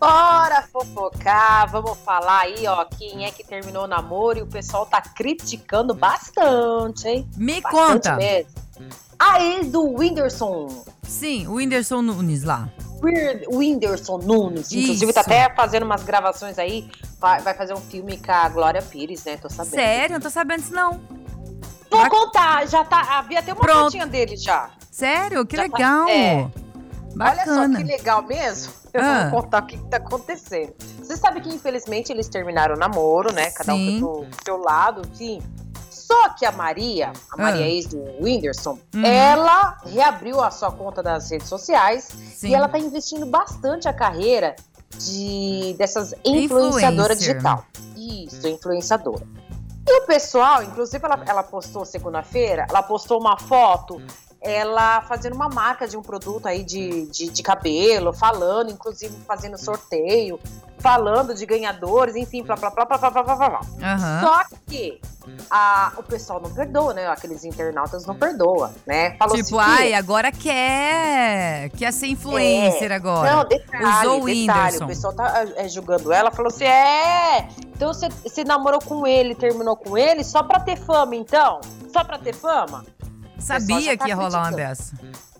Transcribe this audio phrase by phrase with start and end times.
[0.00, 4.84] Bora fofocar, vamos falar aí, ó, quem é que terminou o namoro e o pessoal
[4.86, 7.28] tá criticando bastante, hein?
[7.36, 8.16] Me Bastante conta.
[8.16, 8.50] mesmo.
[9.18, 10.84] A ex do Whindersson.
[11.02, 12.68] Sim, o Whindersson Nunes lá.
[13.52, 14.72] Whindersson Nunes.
[14.72, 15.30] Inclusive, tá Isso.
[15.30, 16.90] até fazendo umas gravações aí.
[17.20, 19.36] Vai, fazer um filme com a Glória Pires, né?
[19.36, 19.74] Tô sabendo.
[19.74, 20.14] Sério?
[20.14, 21.00] Não tô sabendo disso não.
[21.90, 23.18] Vou Vai- contar, já tá.
[23.18, 23.84] Havia até uma Pronto.
[23.84, 24.70] fotinha dele já.
[24.90, 25.46] Sério?
[25.46, 26.08] Que Já tá- legal.
[26.08, 26.50] é.
[27.14, 27.62] Bacana.
[27.62, 28.72] Olha só que legal mesmo.
[28.92, 29.28] Eu Ah.
[29.30, 30.74] vou contar o que, que tá acontecendo.
[30.98, 33.50] Você sabe que, infelizmente, eles terminaram o namoro, né?
[33.50, 33.96] Cada Sim.
[33.96, 35.42] um pro seu lado, enfim.
[35.90, 37.68] Só que a Maria, a Maria Ah.
[37.68, 39.04] ex do Whindersson, Uhum.
[39.06, 42.48] ela reabriu a sua conta das redes sociais Sim.
[42.48, 44.54] e ela tá investindo bastante a carreira
[44.98, 47.16] de dessas influenciadora Influencer.
[47.34, 47.64] digital.
[47.96, 49.26] Isso, influenciadora.
[49.86, 54.00] E o pessoal, inclusive ela, ela postou segunda-feira, ela postou uma foto,
[54.44, 59.56] ela fazendo uma marca de um produto aí de, de, de cabelo, falando, inclusive fazendo
[59.56, 60.38] sorteio,
[60.78, 63.60] falando de ganhadores, enfim, blá, blá, blá, blá, blá, blá, blá, blá.
[63.82, 64.20] Aham.
[64.20, 65.00] Só que
[65.50, 67.06] a, o pessoal não perdoa, né?
[67.06, 69.16] Aqueles internautas não perdoam, né?
[69.16, 73.28] Falou Tipo, assim, ai, agora quer, quer ser influencer agora.
[73.28, 73.32] É.
[73.32, 74.40] Não, detalhe, Usou o detalhe.
[74.40, 74.84] Whindersson.
[74.84, 79.34] O pessoal tá é, julgando ela, falou assim: é, então você, você namorou com ele,
[79.34, 81.62] terminou com ele só pra ter fama, então?
[81.90, 82.84] Só pra ter fama?
[83.38, 84.94] Sabia tá que ia rolar uma dessa.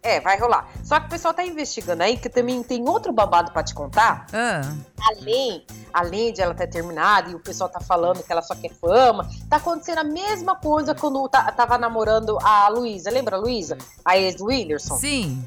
[0.00, 0.68] É, vai rolar.
[0.84, 4.26] Só que o pessoal tá investigando aí, que também tem outro babado pra te contar.
[4.32, 4.62] Ah,
[5.10, 8.72] Além, além de ela ter terminado e o pessoal tá falando que ela só quer
[8.74, 13.10] fama, tá acontecendo a mesma coisa quando tá- tava namorando a Luísa.
[13.10, 13.76] Lembra a Luísa?
[14.04, 14.96] A ex do Whindersson?
[14.96, 15.44] sim.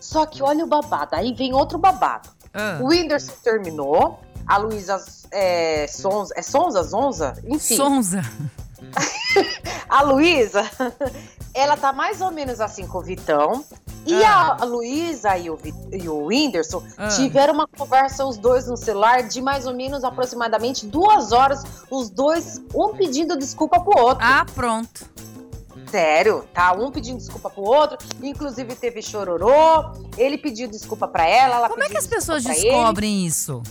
[0.00, 2.28] Só que olha o babado, aí vem outro babado.
[2.52, 7.34] Ah, O Whindersson terminou, a Luísa é, Sonza, é Sonza, Zonza?
[7.46, 8.20] Enfim, Sonza.
[9.88, 10.68] a Luísa,
[11.54, 13.64] ela tá mais ou menos assim com o Vitão.
[14.04, 14.56] E Ah.
[14.60, 15.56] a Luísa e o,
[15.92, 17.06] e o Whindersson Ah.
[17.08, 22.10] tiveram uma conversa, os dois no celular, de mais ou menos aproximadamente duas horas, os
[22.10, 24.24] dois, um pedindo desculpa pro outro.
[24.26, 25.06] Ah, pronto.
[25.88, 26.72] Sério, tá?
[26.72, 31.82] Um pedindo desculpa pro outro, inclusive teve chororô, ele pediu desculpa pra ela, ela Como
[31.82, 32.62] é que as pessoas pra ele.
[32.62, 33.62] descobrem isso?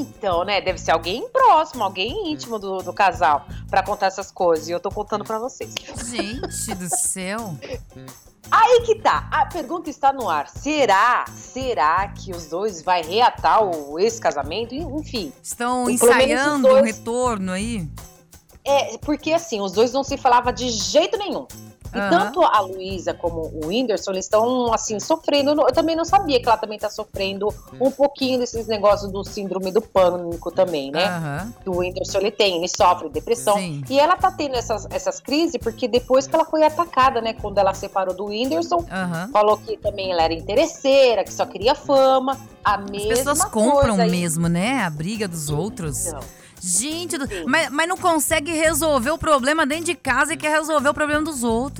[0.00, 0.60] Então, né?
[0.60, 4.68] Deve ser alguém próximo, alguém íntimo do, do casal pra contar essas coisas.
[4.68, 5.74] E eu tô contando pra vocês.
[6.04, 7.54] Gente do céu.
[8.50, 9.28] Aí que tá.
[9.30, 10.48] A pergunta está no ar.
[10.48, 11.24] Será?
[11.34, 14.74] Será que os dois vai reatar o ex-casamento?
[14.74, 15.32] Enfim.
[15.42, 17.86] Estão os ensaiando um dois- retorno aí?
[18.64, 21.46] É, porque assim, os dois não se falavam de jeito nenhum.
[21.94, 22.10] E Aham.
[22.10, 25.52] tanto a Luísa como o Whindersson, eles estão, assim, sofrendo.
[25.52, 27.48] Eu também não sabia que ela também tá sofrendo
[27.80, 31.52] um pouquinho desses negócios do síndrome do pânico também, né?
[31.62, 33.56] Que o Whindersson ele tem, ele sofre depressão.
[33.56, 33.82] Sim.
[33.88, 37.32] E ela tá tendo essas, essas crises porque depois que ela foi atacada, né?
[37.32, 39.30] Quando ela separou do Whindersson, Aham.
[39.32, 42.36] falou que também ela era interesseira, que só queria fama.
[42.62, 44.82] A As mesma pessoas compram coisa mesmo, né?
[44.82, 46.06] A briga dos outros.
[46.06, 46.20] Então,
[46.60, 50.88] Gente, do- mas, mas não consegue resolver o problema dentro de casa e quer resolver
[50.88, 51.77] o problema dos outros.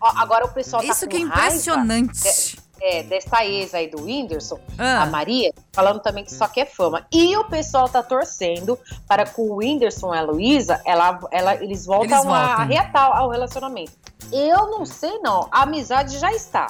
[0.00, 2.58] Ó, agora o pessoal tá Isso com que é impressionante.
[2.80, 7.06] é, dessa ex aí do Whindersson, a Ah, Maria, falando também que só quer fama.
[7.12, 11.86] E o pessoal tá torcendo para que o Whindersson e a Luísa, ela, ela, eles
[11.86, 12.66] voltam Eles a voltem.
[12.76, 13.92] reatar ao relacionamento.
[14.32, 15.48] Eu não sei, não.
[15.52, 16.66] A amizade já está.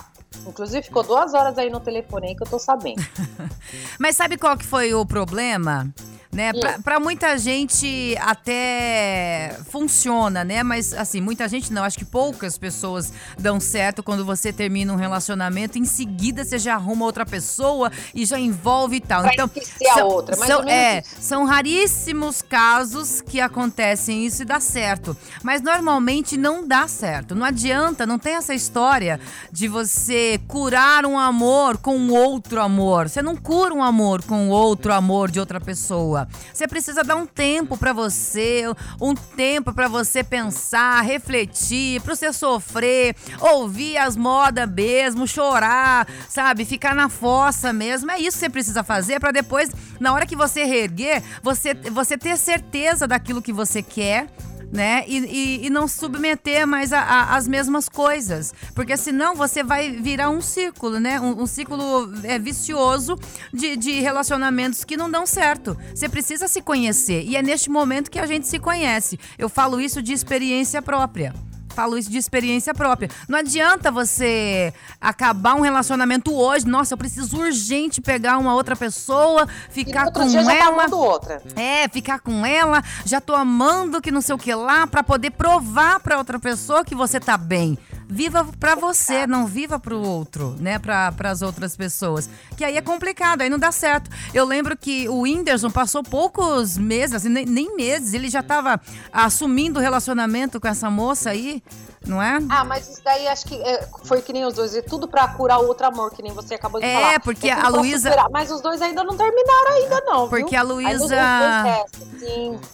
[0.46, 3.02] Inclusive, ficou duas horas aí no telefone aí que eu tô sabendo.
[3.98, 5.88] mas sabe qual que foi o problema?
[6.32, 6.50] Né?
[6.54, 10.62] Pra, pra muita gente até funciona, né?
[10.62, 11.84] Mas assim, muita gente não.
[11.84, 15.78] Acho que poucas pessoas dão certo quando você termina um relacionamento.
[15.78, 19.22] Em seguida você já arruma outra pessoa e já envolve e tal.
[19.22, 21.16] Pra então, esquecer a outra, mais são, é, isso.
[21.20, 25.14] são raríssimos casos que acontecem isso e dá certo.
[25.42, 27.34] Mas normalmente não dá certo.
[27.34, 29.20] Não adianta, não tem essa história
[29.52, 33.10] de você curar um amor com outro amor.
[33.10, 36.21] Você não cura um amor com outro amor de outra pessoa.
[36.52, 38.64] Você precisa dar um tempo pra você,
[39.00, 46.64] um tempo pra você pensar, refletir, pra você sofrer, ouvir as modas mesmo, chorar, sabe?
[46.64, 48.10] Ficar na fossa mesmo.
[48.10, 52.16] É isso que você precisa fazer pra depois, na hora que você reerguer, você, você
[52.18, 54.28] ter certeza daquilo que você quer.
[54.72, 55.04] Né?
[55.06, 58.54] E, e, e não submeter mais as mesmas coisas.
[58.74, 61.20] Porque senão você vai virar um círculo, né?
[61.20, 63.18] Um, um círculo é, vicioso
[63.52, 65.76] de, de relacionamentos que não dão certo.
[65.94, 67.22] Você precisa se conhecer.
[67.24, 69.20] E é neste momento que a gente se conhece.
[69.38, 71.34] Eu falo isso de experiência própria.
[71.72, 73.10] Falo isso de experiência própria.
[73.28, 76.66] Não adianta você acabar um relacionamento hoje.
[76.66, 80.84] Nossa, eu preciso urgente pegar uma outra pessoa, ficar com tá ela.
[80.84, 81.42] amando outra.
[81.56, 85.30] É, ficar com ela, já tô amando que não sei o que lá, pra poder
[85.30, 87.78] provar pra outra pessoa que você tá bem.
[88.12, 90.78] Viva para você, não viva para o outro, né?
[90.78, 92.28] Para as outras pessoas.
[92.56, 94.10] Que aí é complicado, aí não dá certo.
[94.34, 98.78] Eu lembro que o Whindersson passou poucos meses, assim, nem, nem meses, ele já estava
[99.10, 101.62] assumindo o relacionamento com essa moça aí
[102.06, 102.38] não é?
[102.48, 105.28] Ah, mas isso daí acho que é, foi que nem os dois, é tudo pra
[105.28, 107.20] curar o outro amor, que nem você acabou de é, falar.
[107.20, 108.16] Porque é, porque a Luísa.
[108.30, 110.28] Mas os dois ainda não terminaram ainda, não.
[110.28, 110.58] Porque viu?
[110.58, 111.16] a Luísa.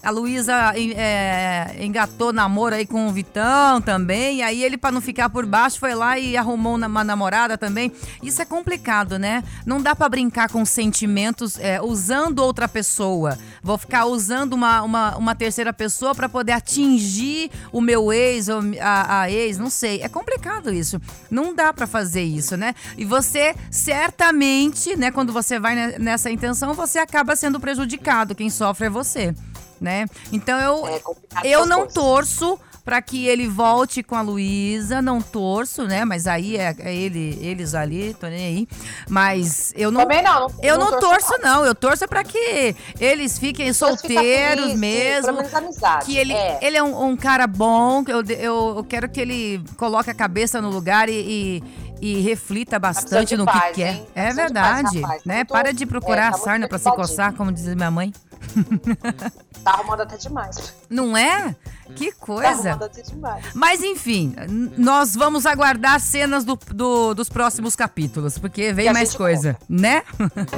[0.03, 4.37] A Luísa é, engatou namoro aí com o Vitão também.
[4.37, 7.91] E aí ele, pra não ficar por baixo, foi lá e arrumou uma namorada também.
[8.21, 9.43] Isso é complicado, né?
[9.65, 13.37] Não dá para brincar com sentimentos é, usando outra pessoa.
[13.61, 18.61] Vou ficar usando uma, uma, uma terceira pessoa para poder atingir o meu ex ou
[18.81, 20.01] a, a a ex, não sei.
[20.01, 20.99] É complicado isso.
[21.29, 22.73] Não dá para fazer isso, né?
[22.97, 28.35] E você certamente, né, quando você vai nessa intenção, você acaba sendo prejudicado.
[28.35, 29.33] Quem sofre é você,
[29.79, 30.05] né?
[30.31, 31.01] Então eu é
[31.43, 32.59] eu não torço
[32.89, 36.03] para que ele volte com a Luísa, não torço, né?
[36.03, 38.67] Mas aí é, é, ele, eles ali, tô nem aí.
[39.07, 40.01] Mas eu não.
[40.01, 40.47] Também não.
[40.47, 41.57] não eu não, não torço, não.
[41.57, 41.65] não.
[41.65, 45.37] Eu torço para que eles fiquem solteiros feliz, mesmo.
[45.53, 46.05] Amizade.
[46.07, 48.03] Que ele é, ele é um, um cara bom.
[48.07, 52.79] Eu, eu, eu, quero que ele coloque a cabeça no lugar e, e e reflita
[52.79, 54.01] bastante no paz, que quer.
[54.15, 55.43] É verdade, paz, né?
[55.43, 58.13] Para de procurar é, tá sarna para se coçar, como diz minha mãe.
[59.63, 60.73] Tá arrumando até demais.
[60.89, 61.55] Não é?
[61.95, 62.75] Que coisa.
[62.77, 63.45] Tá até demais.
[63.53, 64.35] Mas enfim,
[64.77, 69.65] nós vamos aguardar cenas do, do dos próximos capítulos, porque vem mais coisa, conta.
[69.69, 70.03] né?